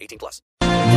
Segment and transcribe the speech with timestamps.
[0.00, 0.42] 18 plus.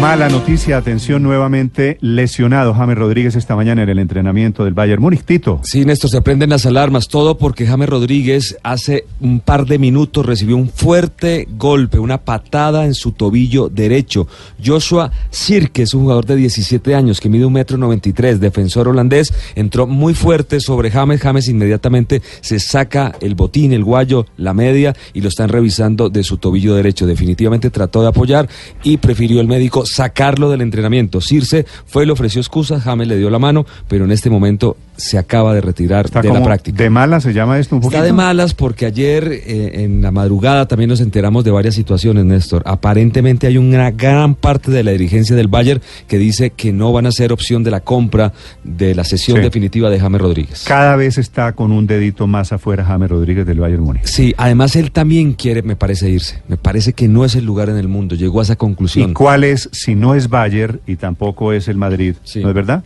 [0.01, 5.23] Mala noticia, atención nuevamente, lesionado James Rodríguez esta mañana en el entrenamiento del Bayern Múnich.
[5.23, 5.59] Tito.
[5.63, 10.25] Sí, Néstor, se prenden las alarmas, todo porque James Rodríguez hace un par de minutos
[10.25, 14.27] recibió un fuerte golpe, una patada en su tobillo derecho.
[14.63, 18.39] Joshua Sirke es un jugador de 17 años que mide un metro noventa y tres,
[18.39, 21.21] defensor holandés, entró muy fuerte sobre James.
[21.21, 26.23] James inmediatamente se saca el botín, el guayo, la media y lo están revisando de
[26.23, 27.05] su tobillo derecho.
[27.05, 28.49] Definitivamente trató de apoyar
[28.83, 31.21] y prefirió el médico sacarlo del entrenamiento.
[31.21, 35.17] Circe fue, le ofreció excusas, James le dio la mano, pero en este momento se
[35.17, 36.83] acaba de retirar Está de como la práctica.
[36.83, 37.97] De malas se llama esto un poquito.
[37.97, 42.23] Está de malas porque ayer eh, en la madrugada también nos enteramos de varias situaciones,
[42.25, 42.61] Néstor.
[42.65, 47.07] Aparentemente hay una gran parte de la dirigencia del Bayern que dice que no van
[47.07, 49.43] a ser opción de la compra de la sesión Sí.
[49.43, 50.65] definitiva de James Rodríguez.
[50.67, 54.03] Cada vez está con un dedito más afuera James Rodríguez del Bayern Múnich.
[54.05, 56.41] Sí, además él también quiere, me parece, irse.
[56.47, 58.15] Me parece que no es el lugar en el mundo.
[58.15, 59.13] Llegó a esa ¿Y conclusión.
[59.13, 62.39] cuál es, si no es Bayern y tampoco es el Madrid, Sí.
[62.41, 62.83] ¿no es verdad?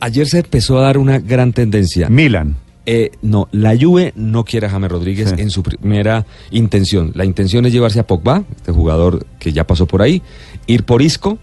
[0.00, 2.08] Ayer se empezó a dar una gran tendencia.
[2.08, 2.56] Milan.
[2.88, 5.42] Eh, no, la Juve no quiere a James Rodríguez Sí.
[5.42, 7.10] en su primera intención.
[7.14, 10.22] La intención es llevarse a Pogba, este jugador que ya pasó por ahí,
[10.68, 11.38] ir por Isco,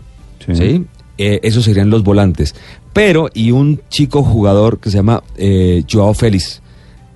[0.46, 0.56] Sí.
[0.56, 0.86] ¿sí?
[1.18, 2.56] Eh, esos serían los volantes.
[2.94, 6.62] Pero, y un chico jugador que se llama eh, Joao Félix,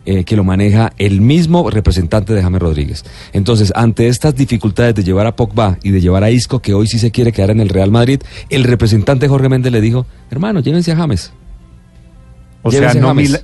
[0.09, 3.03] eh, que lo maneja el mismo representante de James Rodríguez.
[3.33, 6.87] Entonces, ante estas dificultades de llevar a Pogba y de llevar a Isco, que hoy
[6.87, 10.61] sí se quiere quedar en el Real Madrid, el representante Jorge Méndez le dijo, hermano,
[10.61, 11.33] llévense a James.
[12.61, 12.93] O sea,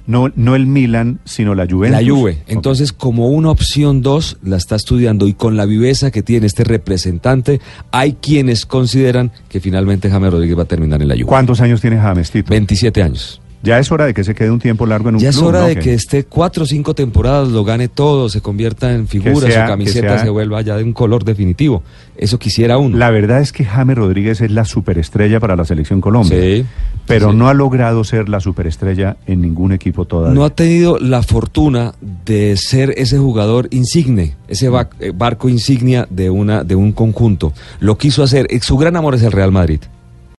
[0.07, 2.01] no, el Milan, sino la Juventus.
[2.01, 2.43] La Juve.
[2.47, 6.63] Entonces, como una opción dos, la está estudiando y con la viveza que tiene este
[6.63, 7.59] representante,
[7.91, 11.25] hay quienes consideran que finalmente James Rodríguez va a terminar en la Juve.
[11.25, 12.49] ¿Cuántos años tiene James, Tito?
[12.49, 13.41] 27 años.
[13.63, 15.47] Ya es hora de que se quede un tiempo largo en un Ya es club,
[15.47, 15.67] hora ¿no?
[15.67, 19.65] de que esté cuatro o cinco temporadas, lo gane todo, se convierta en figura, sea-
[19.65, 21.81] su camiseta sea- se vuelva ya de un color definitivo.
[22.17, 22.97] Eso quisiera uno.
[22.97, 26.37] La verdad es que James Rodríguez es la superestrella para la selección Colombia.
[26.39, 26.65] Sí,
[27.07, 27.37] Pero sí.
[27.37, 30.33] no ha logrado ser la superestrella en ningún equipo todavía.
[30.35, 31.93] No ha tenido la fortuna
[32.25, 37.53] de ser ese jugador insigne, ese ba- eh, barco insignia de, una, de un conjunto.
[37.79, 39.79] Lo quiso hacer, eh, su gran amor es el Real Madrid.